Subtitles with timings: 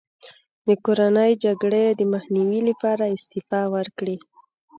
[0.67, 4.17] د کورنۍ جګړې د مخنیوي لپاره استعفا وکړي.